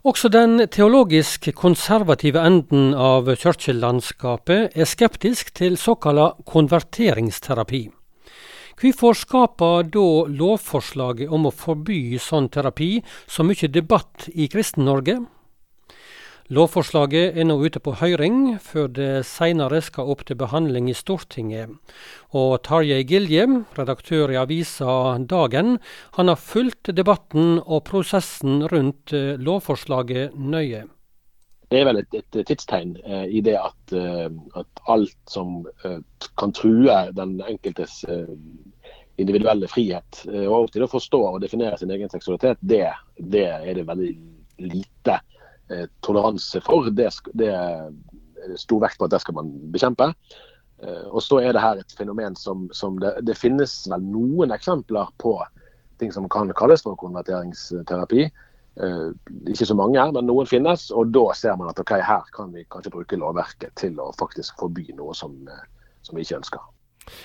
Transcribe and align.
Også 0.00 0.30
den 0.32 0.62
teologisk 0.72 1.50
konservative 1.52 2.40
enden 2.40 2.94
av 2.96 3.26
kirkelandskapet 3.36 4.72
er 4.72 4.88
skeptisk 4.88 5.50
til 5.52 5.76
såkalla 5.76 6.30
konverteringsterapi. 6.48 7.82
Hvorfor 8.80 9.18
skaper 9.20 9.90
da 9.92 10.06
lovforslaget 10.24 11.28
om 11.28 11.44
å 11.44 11.52
forby 11.52 12.16
sånn 12.16 12.48
terapi 12.48 13.02
så 13.28 13.44
mye 13.44 13.68
debatt 13.68 14.30
i 14.32 14.48
Kristen-Norge? 14.48 15.18
Lovforslaget 16.50 17.36
er 17.38 17.44
nå 17.46 17.54
ute 17.62 17.78
på 17.78 17.92
høring, 18.00 18.56
før 18.58 18.88
det 18.90 19.10
senere 19.28 19.78
skal 19.86 20.08
opp 20.10 20.24
til 20.26 20.34
behandling 20.40 20.88
i 20.90 20.96
Stortinget. 20.98 21.76
Og 22.34 22.56
Tarjei 22.66 23.04
Gilje, 23.06 23.44
redaktør 23.76 24.32
i 24.34 24.38
avisa 24.40 25.14
Dagen, 25.30 25.76
han 26.18 26.32
har 26.32 26.42
fulgt 26.42 26.90
debatten 26.98 27.60
og 27.60 27.84
prosessen 27.86 28.64
rundt 28.74 29.14
eh, 29.14 29.38
lovforslaget 29.38 30.34
nøye. 30.34 30.82
Det 31.70 31.84
er 31.84 31.86
vel 31.86 32.02
et, 32.02 32.18
et 32.18 32.42
tidstegn 32.42 32.96
eh, 33.04 33.30
i 33.30 33.46
det 33.46 33.54
at, 33.60 33.94
eh, 33.94 34.26
at, 34.58 34.84
alt 34.90 35.14
som 35.30 35.60
eh, 35.86 36.00
kan 36.34 36.50
true 36.50 36.98
den 37.14 37.38
enkeltes 37.46 38.00
eh, 38.10 38.26
individuelle 39.22 39.70
frihet, 39.70 40.24
eh, 40.26 40.50
og 40.50 40.74
til 40.74 40.82
å 40.82 40.90
forstå 40.90 41.24
og 41.28 41.42
definere 41.46 41.78
sin 41.78 41.94
egen 41.94 42.10
seksualitet, 42.10 42.58
det, 42.58 42.88
det 43.22 43.46
er 43.54 43.76
det 43.78 43.86
veldig 43.86 44.16
lite 44.66 45.22
toleranse 46.06 46.60
for. 46.66 46.90
Det, 46.94 47.10
det 47.38 47.50
er 47.54 47.90
stor 48.60 48.82
vekt 48.84 48.98
på 48.98 49.06
at 49.06 49.14
det 49.14 49.20
skal 49.22 49.36
man 49.38 49.52
bekjempe. 49.74 50.10
Eh, 50.82 51.06
og 51.10 51.22
så 51.22 51.40
er 51.40 51.52
det 51.52 51.62
her 51.62 51.80
et 51.80 51.96
fenomen 51.96 52.36
som, 52.36 52.68
som 52.72 52.98
det, 53.00 53.14
det, 53.26 53.38
finnes 53.38 53.82
vel 53.90 54.04
noen 54.12 54.54
eksempler 54.54 55.10
på 55.20 55.36
ting 56.00 56.12
som 56.14 56.28
kan 56.32 56.52
kalles 56.56 56.84
for 56.86 56.96
konverteringsterapi. 57.00 58.28
Eh, 58.80 59.08
ikke 59.52 59.68
så 59.68 59.76
mange, 59.76 60.06
men 60.16 60.28
noen 60.28 60.48
finnes. 60.48 60.88
Og 60.96 61.12
da 61.14 61.26
ser 61.36 61.58
man 61.60 61.72
at 61.72 61.80
ok, 61.82 61.96
her 62.00 62.28
kan 62.36 62.54
vi 62.56 62.66
kanskje 62.72 62.94
bruke 62.96 63.20
lovverket 63.20 63.76
til 63.80 64.00
å 64.00 64.12
faktisk 64.18 64.56
forby 64.60 64.88
noe 64.96 65.16
som, 65.16 65.36
som 66.06 66.16
vi 66.16 66.24
ikke 66.24 66.40
ønsker. 66.40 66.64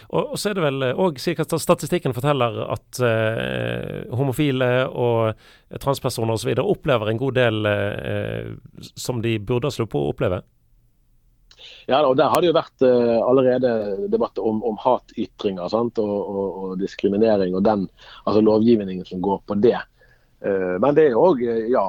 Og, 0.09 0.31
og 0.33 0.39
så 0.39 0.49
er 0.49 0.57
det 0.57 0.65
vel 0.65 0.85
òg 0.93 1.19
at 1.19 1.55
statistikken 1.61 2.15
forteller 2.15 2.57
at 2.73 3.01
eh, 3.05 4.05
homofile 4.15 4.69
og 4.87 5.79
transpersoner 5.83 6.37
osv. 6.37 6.55
opplever 6.63 7.11
en 7.11 7.21
god 7.21 7.37
del 7.37 7.69
eh, 7.69 8.51
som 8.95 9.21
de 9.21 9.37
burde 9.39 9.69
ha 9.69 9.75
sluppet 9.75 10.01
å 10.01 10.11
oppleve? 10.13 10.41
Ja, 11.87 12.01
og 12.05 12.17
Der 12.17 12.29
har 12.29 12.41
det 12.41 12.49
jo 12.49 12.57
vært 12.57 12.85
eh, 12.85 13.17
allerede 13.21 13.71
debatt 14.11 14.39
om, 14.41 14.61
om 14.65 14.77
hatytringer 14.81 15.69
og, 15.69 15.99
og, 16.01 16.47
og, 16.63 16.71
diskriminering 16.81 17.55
og 17.55 17.65
den 17.65 17.87
altså 18.25 18.41
lovgivningen 18.45 19.05
som 19.07 19.21
går 19.23 19.43
på 19.47 19.59
det. 19.63 19.77
Uh, 20.43 20.75
men 20.83 20.97
det 20.97 21.09
er 21.09 21.19
òg 21.19 21.39
ja, 21.71 21.85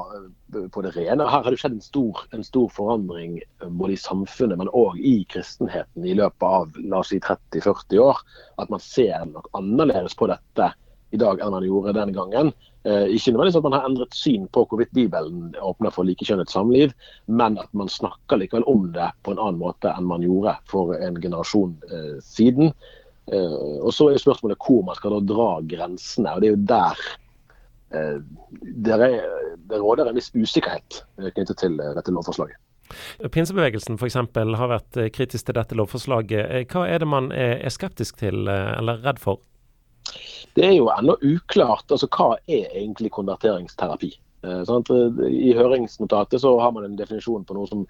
på 0.72 0.82
det 0.82 0.94
rene. 0.96 1.26
Her 1.26 1.42
har 1.44 1.50
det 1.50 1.58
skjedd 1.60 1.76
en 1.78 1.84
stor, 1.84 2.22
en 2.34 2.44
stor 2.46 2.70
forandring 2.72 3.38
eh, 3.40 3.68
både 3.68 3.96
i 3.96 4.00
samfunnet, 4.00 4.58
men 4.60 4.70
òg 4.70 4.98
i 5.00 5.18
kristenheten 5.30 6.06
i 6.06 6.14
løpet 6.16 6.46
av 6.46 6.78
la 6.84 7.02
oss 7.02 7.12
si 7.12 7.20
30-40 7.20 8.02
år. 8.02 8.22
At 8.62 8.72
man 8.72 8.82
ser 8.82 9.26
nok 9.30 9.50
annerledes 9.58 10.16
på 10.18 10.30
dette 10.30 10.70
i 11.14 11.20
dag 11.20 11.40
enn 11.40 11.54
man 11.54 11.66
gjorde 11.66 11.96
den 11.96 12.14
gangen. 12.14 12.52
Eh, 12.86 13.10
ikke 13.16 13.34
nødvendigvis 13.34 13.58
at 13.58 13.66
man 13.66 13.76
har 13.76 13.88
endret 13.88 14.14
syn 14.14 14.46
på 14.54 14.66
hvorvidt 14.68 14.94
Bibelen 14.94 15.54
åpner 15.62 15.94
for 15.94 16.06
likekjønnet 16.06 16.52
samliv, 16.52 16.94
men 17.26 17.58
at 17.62 17.72
man 17.74 17.90
snakker 17.90 18.40
likevel 18.40 18.66
om 18.70 18.90
det 18.94 19.10
på 19.26 19.34
en 19.34 19.42
annen 19.42 19.60
måte 19.62 19.92
enn 19.92 20.06
man 20.06 20.24
gjorde 20.26 20.56
for 20.70 20.94
en 20.98 21.18
generasjon 21.22 21.76
eh, 21.90 22.16
siden. 22.24 22.72
Eh, 23.26 23.60
og 23.82 23.92
Så 23.94 24.12
er 24.12 24.22
spørsmålet 24.22 24.62
hvor 24.62 24.86
man 24.86 24.98
skal 24.98 25.18
da 25.18 25.22
dra 25.34 25.52
grensene. 25.66 26.34
og 26.34 26.42
Det 26.42 26.52
er 26.52 26.58
jo 26.58 26.66
der 26.70 27.06
Eh, 27.06 27.25
det, 27.90 28.96
det 29.70 29.78
råder 29.78 30.08
en 30.08 30.16
viss 30.16 30.30
usikkerhet 30.34 31.02
eh, 31.20 31.30
knyttet 31.34 31.58
til 31.62 31.80
eh, 31.80 31.92
dette 31.96 32.14
lovforslaget. 32.14 32.58
Pinsebevegelsen 33.34 33.98
f.eks. 33.98 34.14
har 34.14 34.70
vært 34.70 34.98
kritisk 35.14 35.48
til 35.48 35.56
dette 35.58 35.74
lovforslaget. 35.74 36.70
Hva 36.70 36.84
er 36.86 37.02
det 37.02 37.08
man 37.10 37.32
er 37.34 37.66
skeptisk 37.74 38.20
til 38.20 38.46
eller 38.46 39.00
redd 39.02 39.18
for? 39.18 39.40
Det 40.54 40.68
er 40.68 40.76
jo 40.76 40.86
ennå 40.94 41.16
uklart. 41.18 41.90
altså 41.90 42.06
Hva 42.06 42.36
er 42.46 42.70
egentlig 42.70 43.10
konverteringsterapi? 43.10 44.12
I 44.46 45.50
høringsnotatet 45.58 46.44
så 46.44 46.52
har 46.62 46.70
man 46.76 46.86
en 46.86 46.94
definisjon 47.00 47.42
på 47.42 47.56
noe 47.58 47.66
som 47.66 47.82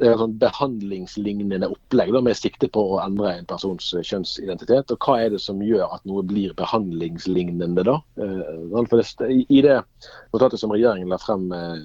det 0.00 0.08
er 0.08 0.14
en 0.14 0.22
sånn 0.22 0.36
behandlingslignende 0.40 1.68
opplegg 1.74 2.12
da, 2.14 2.22
med 2.24 2.38
sikte 2.38 2.70
på 2.72 2.82
å 2.94 3.00
endre 3.02 3.34
en 3.36 3.48
persons 3.48 3.90
eh, 3.96 4.04
kjønnsidentitet. 4.06 4.94
Og 4.94 5.04
Hva 5.04 5.18
er 5.20 5.34
det 5.34 5.40
som 5.44 5.60
gjør 5.64 5.92
at 5.96 6.06
noe 6.08 6.24
blir 6.26 6.54
behandlingslignende? 6.56 7.84
da? 7.84 7.98
Eh, 8.16 9.34
I 9.36 9.60
det 9.66 9.76
notatet 10.32 10.62
som 10.62 10.72
regjeringen 10.72 11.12
la 11.12 11.20
frem 11.20 11.50
eh, 11.52 11.82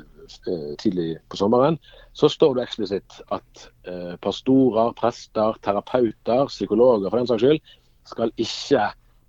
tidlig 0.82 1.10
på 1.30 1.42
sommeren, 1.42 1.80
så 2.16 2.30
står 2.32 2.56
det 2.56 2.64
eksplisitt 2.66 3.20
at 3.36 3.66
pastorer, 4.26 4.96
prester, 4.98 5.60
terapeuter, 5.62 6.48
psykologer 6.50 7.12
for 7.12 7.20
den 7.20 7.30
saks 7.30 7.44
skyld, 7.44 7.76
skal 8.10 8.34
ikke 8.42 8.88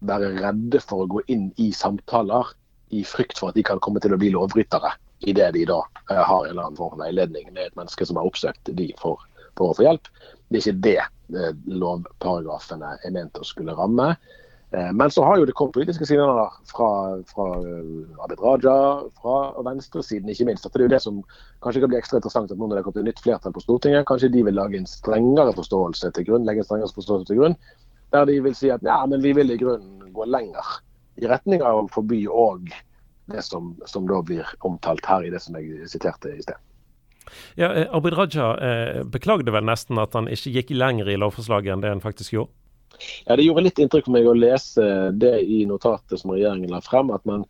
være 0.08 0.30
redde 0.38 0.80
for 0.80 1.04
å 1.04 1.10
gå 1.10 1.20
inn 1.32 1.50
i 1.60 1.68
samtaler 1.76 2.54
i 2.96 3.02
frykt 3.04 3.36
for 3.42 3.52
at 3.52 3.58
de 3.58 3.66
kan 3.66 3.82
komme 3.84 4.00
til 4.00 4.16
å 4.16 4.20
bli 4.20 4.32
lovbrytere 4.32 4.94
idet 5.20 5.52
de 5.54 5.64
da 5.68 5.80
eh, 6.10 6.22
har 6.22 6.44
en 6.44 6.50
eller 6.50 6.62
annen 6.62 6.78
form 6.78 6.96
for 6.96 7.04
veiledning 7.04 7.52
med 7.52 7.66
et 7.66 7.76
menneske 7.78 8.06
som 8.06 8.18
har 8.20 8.28
oppsøkt 8.28 8.72
de 8.78 8.90
for, 9.00 9.22
for 9.58 9.72
å 9.72 9.76
få 9.76 9.86
hjelp. 9.86 10.10
Det 10.48 10.60
er 10.60 10.64
ikke 10.64 10.82
det 10.86 10.98
eh, 11.02 11.52
lovparagrafene 11.70 12.96
er 13.02 13.14
ment 13.14 13.40
å 13.40 13.46
skulle 13.46 13.76
ramme. 13.78 14.14
Eh, 14.74 14.92
men 14.92 15.10
så 15.10 15.24
har 15.24 15.38
jo 15.38 15.46
det 15.48 15.54
kommet 15.56 15.76
politiske 15.76 16.06
signaler 16.08 16.52
fra, 16.70 16.90
fra 17.30 17.46
Abid 18.24 18.42
Raja, 18.42 18.76
fra 19.22 19.36
venstresiden 19.66 20.30
ikke 20.32 20.48
minst. 20.50 20.66
at 20.66 20.74
Det 20.74 20.84
er 20.84 20.88
jo 20.88 20.94
det 20.96 21.02
som 21.04 21.22
kanskje 21.64 21.84
kan 21.84 21.92
bli 21.92 22.00
ekstra 22.00 22.20
interessant 22.20 22.52
at 22.52 22.58
nå 22.58 22.66
når 22.66 22.76
det 22.76 22.82
har 22.82 22.88
kommet 22.88 23.04
et 23.04 23.10
nytt 23.12 23.24
flertall 23.24 23.54
på 23.56 23.64
Stortinget, 23.64 24.08
kanskje 24.10 24.32
de 24.34 24.44
vil 24.46 24.58
lage 24.58 24.80
en 24.80 24.90
strengere 24.90 25.54
forståelse 25.56 26.12
til 26.16 26.28
grunn, 26.28 26.48
legge 26.48 26.64
en 26.64 26.68
strengere 26.68 26.98
forståelse 26.98 27.30
til 27.30 27.40
grunn, 27.40 27.56
der 28.14 28.26
de 28.28 28.40
vil 28.42 28.58
si 28.58 28.70
at 28.74 28.84
ja, 28.86 28.98
men 29.08 29.24
vi 29.24 29.32
vil 29.36 29.54
i 29.54 29.60
grunnen 29.60 30.12
gå 30.14 30.26
lenger 30.28 30.76
i 31.16 31.30
retning 31.30 31.62
av 31.64 31.80
å 31.80 31.88
forby 31.92 32.26
òg 32.28 32.68
det 33.26 33.42
som, 33.42 33.74
som, 33.86 34.06
da 34.08 34.20
blir 34.22 34.48
omtalt 34.66 35.06
her 35.06 35.26
i 35.26 35.32
det 35.32 35.42
som 35.42 35.58
jeg 35.58 35.88
siterte 35.90 36.32
i 36.34 36.42
sted. 36.44 36.58
Ja, 37.58 37.72
eh, 37.72 37.88
Abid 37.90 38.14
Raja 38.14 38.52
eh, 38.62 39.02
beklagde 39.02 39.54
vel 39.54 39.66
nesten 39.66 39.98
at 39.98 40.14
han 40.14 40.30
ikke 40.30 40.52
gikk 40.54 40.70
lenger 40.76 41.10
i 41.10 41.18
lovforslaget 41.18 41.74
enn 41.74 41.82
det 41.82 41.94
han 41.94 42.04
faktisk 42.04 42.36
gjorde? 42.36 42.54
Ja, 43.26 43.36
Det 43.36 43.44
gjorde 43.44 43.66
litt 43.66 43.80
inntrykk 43.82 44.06
på 44.06 44.14
meg 44.14 44.28
å 44.28 44.36
lese 44.36 45.10
det 45.12 45.40
i 45.42 45.64
notatet 45.68 46.20
som 46.20 46.32
regjeringen 46.32 46.70
la 46.72 46.80
frem. 46.80 47.10
At 47.12 47.26
man 47.28 47.44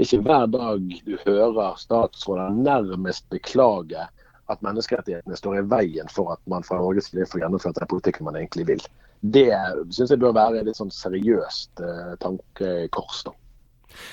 ikke 0.00 0.20
hver 0.24 0.50
dag 0.52 0.84
du 1.06 1.16
hører 1.24 1.78
statsråder 1.80 2.52
nærmest 2.54 3.26
beklage 3.32 4.06
at 4.52 4.62
menneskerettighetene 4.64 5.36
står 5.38 5.60
i 5.60 5.66
veien 5.70 6.10
for 6.12 6.34
at 6.34 6.40
man 6.50 6.64
fra 6.66 6.80
Norges 6.80 7.10
side 7.10 7.28
får 7.30 7.44
gjennomført 7.44 7.78
den 7.80 7.90
politikken 7.90 8.28
man 8.28 8.38
egentlig 8.38 8.66
vil. 8.68 8.84
Det 9.22 9.52
syns 9.94 10.10
jeg 10.10 10.20
bør 10.22 10.34
være 10.36 10.60
et 10.60 10.68
litt 10.68 10.80
sånn 10.80 10.92
seriøst 10.92 11.82
eh, 11.84 12.14
tankekors. 12.22 13.22
da. 13.28 13.34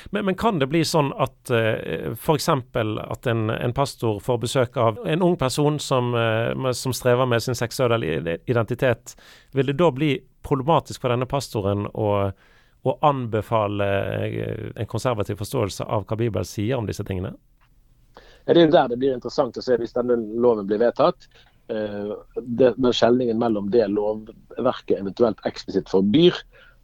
Men, 0.09 0.25
men, 0.25 0.35
kan 0.35 0.59
det 0.59 0.67
bli 0.67 0.83
sånn 0.85 1.11
at 1.17 1.51
uh, 1.51 1.57
eh, 1.57 2.11
f.eks. 2.13 2.49
at 2.49 3.27
en, 3.27 3.49
en, 3.49 3.73
pastor 3.73 4.19
får 4.23 4.37
besøk 4.43 4.77
av 4.77 4.99
en 5.07 5.23
ung 5.25 5.37
person 5.39 5.79
som, 5.79 6.13
uh, 6.15 6.71
som, 6.71 6.93
strever 6.93 7.29
med 7.29 7.43
sin 7.43 7.57
seksuelle 7.57 8.37
identitet? 8.45 9.15
Vil 9.51 9.71
det 9.71 9.77
da 9.79 9.91
bli 9.91 10.15
problematisk 10.45 11.03
for 11.03 11.13
denne 11.13 11.27
pastoren 11.29 11.87
å, 11.93 12.09
å 12.83 12.95
anbefale 13.05 13.89
uh, 14.23 14.65
en 14.75 14.89
konservativ 14.89 15.39
forståelse 15.41 15.85
av 15.85 16.07
hva 16.07 16.19
Bibelen 16.19 16.47
sier 16.47 16.79
om 16.79 16.89
disse 16.89 17.05
tingene? 17.07 17.35
Ja, 18.45 18.53
det 18.53 18.61
er 18.61 18.65
jo 18.65 18.73
der 18.73 18.89
det 18.89 18.97
blir 19.01 19.13
interessant 19.13 19.57
å 19.59 19.63
se 19.63 19.77
hvis 19.77 19.93
denne 19.93 20.17
loven 20.17 20.67
blir 20.67 20.81
vedtatt. 20.81 21.27
Det, 21.69 22.71
den 22.81 22.95
skjelningen 22.97 23.37
mellom 23.37 23.67
det 23.69 23.83
lovverket 23.93 25.03
eventuelt 25.03 25.43
eksplisitt 25.45 25.91
forbyr, 25.91 26.33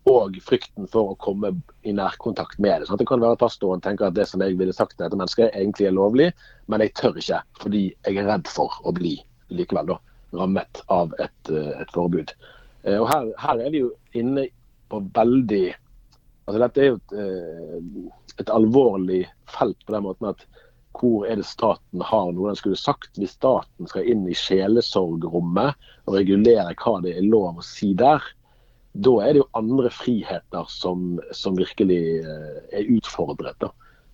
og 0.06 0.36
frykten 0.46 0.86
for 0.92 1.12
å 1.12 1.20
komme 1.22 1.52
i 1.82 1.94
nærkontakt 1.96 2.60
med 2.62 2.82
det. 2.82 2.90
Sånn 2.90 3.00
det 3.02 3.08
kan 3.10 3.24
være 3.24 3.38
at 3.38 3.42
pastoren 3.42 3.82
tenker 3.82 4.08
at 4.08 4.18
det 4.18 4.28
som 4.30 4.44
jeg 4.44 4.58
ville 4.60 4.74
sagt 4.76 4.96
til 4.96 5.06
dette 5.06 5.18
mennesket, 5.18 5.56
egentlig 5.58 5.90
er 5.90 5.96
lovlig, 5.98 6.28
men 6.70 6.84
jeg 6.86 6.94
tør 7.00 7.18
ikke 7.22 7.42
fordi 7.64 7.86
jeg 8.06 8.20
er 8.22 8.30
redd 8.30 8.52
for 8.52 8.76
å 8.86 8.94
bli 8.96 9.16
likevel 9.56 9.90
da, 9.96 9.98
rammet 10.38 10.84
av 10.94 11.16
et, 11.22 11.50
eh, 11.50 11.74
et 11.82 11.96
forbud. 11.96 12.36
Eh, 12.84 13.00
og 13.00 13.10
her, 13.10 13.32
her, 13.42 13.64
er 13.66 13.74
vi 13.74 13.82
jo 13.82 13.92
inne 14.14 14.48
på 14.90 15.02
veldig 15.16 15.66
altså 16.46 16.60
Dette 16.62 16.82
er 16.84 16.92
jo 16.92 16.98
et, 17.00 17.14
eh, 17.18 18.12
et 18.44 18.52
alvorlig 18.54 19.24
felt 19.50 19.80
på 19.88 19.96
den 19.96 20.06
måten 20.06 20.30
at 20.30 20.46
hvor 20.96 21.26
er 21.28 21.40
det 21.40 21.48
staten 21.50 22.04
har 22.06 22.30
noe 22.32 22.52
den 22.52 22.60
skulle 22.60 22.80
sagt 22.80 23.18
hvis 23.20 23.34
staten 23.36 23.90
skal 23.90 24.06
inn 24.08 24.24
i 24.30 24.38
sjelesorgrommet 24.38 25.76
og 26.06 26.18
regulere 26.20 26.76
hva 26.80 27.00
det 27.04 27.16
er 27.18 27.26
lov 27.26 27.60
å 27.60 27.66
si 27.66 27.92
der? 27.98 28.22
Da 28.96 29.16
er 29.24 29.34
det 29.34 29.42
jo 29.42 29.50
andre 29.60 29.90
friheter 29.92 30.70
som, 30.72 31.18
som 31.36 31.58
virkelig 31.60 32.22
eh, 32.24 32.62
er 32.80 32.94
utfordret. 32.96 33.58
da. 33.60 33.72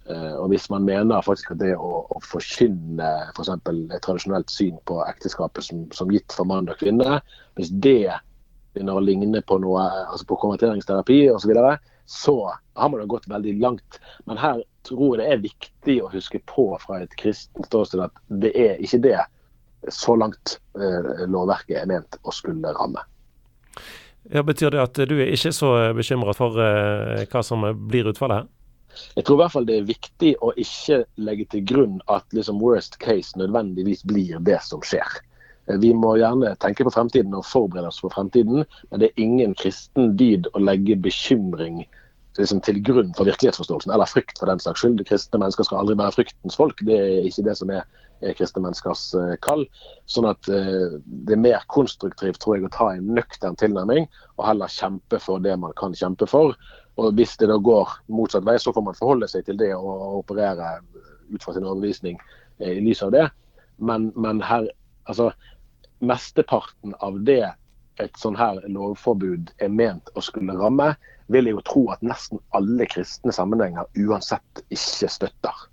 Eh, 0.09 0.33
og 0.39 0.49
Hvis 0.49 0.69
man 0.73 0.87
mener 0.87 1.21
faktisk 1.21 1.53
at 1.53 1.61
det 1.61 1.75
å, 1.77 2.01
å 2.09 2.21
forkynne 2.25 3.11
for 3.35 3.45
For 3.45 3.57
et 3.69 4.01
tradisjonelt 4.01 4.49
syn 4.49 4.79
på 4.89 5.01
ekteskapet 5.05 5.67
som, 5.67 5.85
som, 5.93 6.11
gitt 6.13 6.33
for 6.33 6.49
mann 6.49 6.69
og 6.69 6.79
kvinne, 6.81 7.21
hvis 7.59 7.69
det 7.83 8.09
begynner 8.73 8.97
å 8.97 9.03
ligne 9.05 9.43
på 9.45 9.59
noe, 9.61 9.83
altså 10.09 10.25
på 10.29 10.39
konverteringsterapi 10.41 11.25
osv., 11.29 11.43
så, 11.43 11.51
videre, 11.51 11.77
så 12.09 12.35
har 12.49 12.89
man 12.89 13.03
jo 13.03 13.11
gått 13.13 13.29
veldig 13.29 13.57
langt. 13.61 13.99
Men 14.25 14.39
her 14.41 14.63
tror 14.87 15.19
jeg 15.19 15.21
det 15.21 15.29
er 15.29 15.45
viktig 15.45 15.97
å 16.01 16.11
huske 16.13 16.41
på 16.49 16.71
fra 16.81 17.03
et 17.03 17.13
kristent 17.19 17.69
ståsted 17.69 18.01
at 18.07 18.23
det 18.41 18.55
er 18.57 18.81
ikke 18.81 19.03
det 19.05 19.19
så 19.93 20.15
langt 20.17 20.59
eh, 20.77 21.25
lovverket 21.29 21.81
er 21.81 21.89
ment 21.89 22.17
å 22.25 22.33
skulle 22.33 22.73
ramme. 22.77 23.03
Ja, 24.29 24.43
Betyr 24.45 24.69
det 24.69 24.81
at 24.81 24.99
du 25.09 25.15
er 25.17 25.33
ikke 25.33 25.53
så 25.55 25.71
bekymret 25.97 26.37
for 26.37 26.59
eh, 26.61 27.23
hva 27.31 27.41
som 27.45 27.65
blir 27.89 28.11
utfallet 28.11 28.43
her? 28.43 28.49
Jeg 29.15 29.25
tror 29.25 29.37
i 29.37 29.41
hvert 29.41 29.53
fall 29.53 29.67
det 29.67 29.77
er 29.79 29.87
viktig 29.87 30.31
å 30.43 30.51
ikke 30.59 31.01
legge 31.23 31.47
til 31.53 31.63
grunn 31.67 31.99
at 32.11 32.25
liksom 32.35 32.59
worst 32.61 32.99
case 33.01 33.39
nødvendigvis 33.39 34.03
blir 34.07 34.39
det 34.45 34.59
som 34.67 34.83
skjer. 34.85 35.21
Eh, 35.67 35.79
vi 35.81 35.93
må 35.97 36.15
gjerne 36.19 36.53
tenke 36.61 36.85
på 36.85 36.93
fremtiden 36.93 37.33
og 37.37 37.47
forberede 37.47 37.89
oss 37.91 38.01
på 38.03 38.11
fremtiden, 38.13 38.65
men 38.91 39.01
det 39.01 39.09
er 39.11 39.25
ingen 39.25 39.55
kristen 39.57 40.13
dyd 40.19 40.49
å 40.53 40.63
legge 40.63 40.99
bekymring 40.99 41.83
liksom, 42.37 42.61
til 42.65 42.79
grunn 42.85 43.11
for 43.17 43.27
virkelighetsforståelsen, 43.27 43.91
eller 43.93 44.09
frykt 44.09 44.39
for 44.39 44.49
den 44.49 44.61
saks 44.61 44.83
skyld. 44.83 45.03
Kristne 45.07 45.41
mennesker 45.41 45.67
skal 45.67 45.81
aldri 45.81 45.97
være 45.99 46.15
fryktens 46.15 46.57
folk. 46.59 46.81
Det 46.87 46.97
er 46.97 47.27
ikke 47.27 47.45
det 47.47 47.55
som 47.59 47.71
er, 47.73 47.87
er 48.21 48.35
kristne 48.37 48.63
menneskers 48.65 49.03
uh, 49.17 49.33
kall. 49.45 49.65
Sånn 50.11 50.29
at 50.29 50.49
uh, 50.51 50.97
det 51.27 51.35
er 51.35 51.43
mer 51.43 51.65
konstruktivt 51.73 52.41
tror 52.43 52.57
jeg, 52.57 52.67
å 52.67 52.73
ta 52.75 52.91
en 52.95 53.13
nøktern 53.17 53.57
tilnærming, 53.59 54.07
og 54.37 54.45
heller 54.47 54.71
kjempe 54.71 55.19
for 55.23 55.43
det 55.43 55.57
man 55.59 55.75
kan 55.79 55.95
kjempe 55.97 56.29
for. 56.29 56.55
Og 56.99 57.15
Hvis 57.17 57.37
det 57.41 57.49
da 57.51 57.57
går 57.57 57.95
motsatt 58.11 58.47
vei, 58.47 58.57
så 58.59 58.73
får 58.75 58.87
man 58.89 58.99
forholde 58.99 59.29
seg 59.31 59.47
til 59.47 59.59
det 59.59 59.71
og 59.75 60.21
operere 60.21 60.77
ut 61.31 61.43
fra 61.43 61.55
sin 61.55 61.67
overbevisning 61.67 62.19
uh, 62.21 62.71
i 62.71 62.81
lys 62.83 63.03
av 63.03 63.15
det. 63.15 63.27
Men, 63.81 64.11
men 64.15 64.43
her, 64.45 64.67
altså, 65.09 65.31
mesteparten 66.05 66.93
av 67.01 67.17
det 67.25 67.43
et 68.01 68.17
sånn 68.19 68.37
her 68.39 68.61
lovforbud 68.71 69.51
er 69.61 69.73
ment 69.73 70.09
å 70.15 70.23
skulle 70.25 70.55
ramme, 70.57 70.93
vil 71.31 71.49
jeg 71.49 71.57
jo 71.57 71.65
tro 71.67 71.83
at 71.93 72.03
nesten 72.05 72.41
alle 72.57 72.87
kristne 72.91 73.33
sammenhenger 73.35 73.87
uansett 74.05 74.63
ikke 74.69 75.09
støtter. 75.09 75.65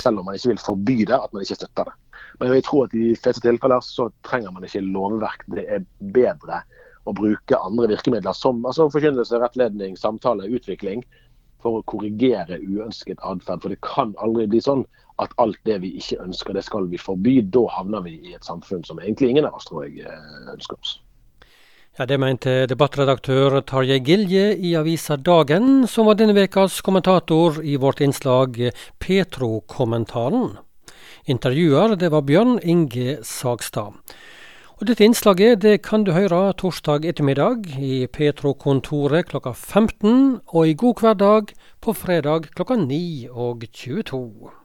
Selv 0.00 0.20
om 0.20 0.26
man 0.28 0.38
ikke 0.38 0.52
vil 0.52 0.62
forby 0.62 0.96
det, 1.04 1.18
at 1.18 1.32
man 1.32 1.44
ikke 1.44 1.60
støtter 1.60 1.90
det. 1.90 1.96
Men 2.40 2.54
jeg 2.56 2.64
tror 2.66 2.86
at 2.86 2.94
i 2.96 3.02
de 3.10 3.16
fleste 3.16 3.42
tilfeller 3.44 3.82
så 3.84 4.08
trenger 4.26 4.54
man 4.54 4.64
ikke 4.66 4.84
lovverk. 4.84 5.44
Det 5.52 5.66
er 5.68 5.84
bedre 6.14 6.62
å 7.06 7.14
bruke 7.16 7.58
andre 7.58 7.90
virkemidler 7.92 8.34
som 8.36 8.62
altså 8.66 8.88
forkynnelse, 8.92 9.40
rettledning, 9.42 9.98
samtale, 9.98 10.48
utvikling 10.48 11.04
for 11.62 11.78
å 11.78 11.86
korrigere 11.90 12.58
uønsket 12.62 13.22
atferd. 13.26 13.62
For 13.62 13.74
det 13.74 13.82
kan 13.86 14.16
aldri 14.22 14.48
bli 14.50 14.62
sånn 14.64 14.84
at 15.22 15.34
alt 15.42 15.60
det 15.68 15.78
vi 15.84 15.92
ikke 16.00 16.22
ønsker, 16.24 16.56
det 16.56 16.64
skal 16.66 16.88
vi 16.90 17.00
forby. 17.00 17.38
Da 17.54 17.66
havner 17.76 18.04
vi 18.06 18.16
i 18.18 18.36
et 18.36 18.46
samfunn 18.48 18.84
som 18.86 19.00
egentlig 19.02 19.32
ingen 19.32 19.48
av 19.48 19.58
oss 19.58 19.68
tror 19.68 19.86
jeg 19.86 20.08
ønsker 20.54 20.78
oss. 20.80 20.96
Ja, 21.98 22.06
Det 22.06 22.16
mente 22.16 22.52
debattredaktør 22.64 23.58
Tarjei 23.68 23.98
Gilje 24.00 24.54
i 24.56 24.70
avisa 24.80 25.18
Dagen, 25.20 25.84
som 25.86 26.06
var 26.08 26.16
denne 26.16 26.32
ukas 26.32 26.78
kommentator 26.80 27.58
i 27.60 27.74
vårt 27.76 28.00
innslag 28.00 28.56
Petro-kommentaren. 28.96 30.56
Intervjuer 31.28 31.92
det 32.00 32.08
var 32.08 32.24
Bjørn 32.24 32.56
Inge 32.64 33.18
Sagstad. 33.22 33.92
Og 34.80 34.86
Dette 34.88 35.04
innslaget 35.04 35.60
det 35.60 35.82
kan 35.84 36.04
du 36.08 36.14
høre 36.16 36.54
torsdag 36.56 37.04
ettermiddag 37.04 37.68
i 37.76 38.06
Petro-kontoret 38.08 39.28
klokka 39.28 39.52
15, 39.52 40.40
og 40.48 40.66
i 40.66 40.72
God 40.72 41.04
hverdag 41.04 41.52
på 41.82 41.92
fredag 41.92 42.48
klokka 42.56 42.80
9 42.80 43.28
og 43.28 43.68
22. 43.68 44.61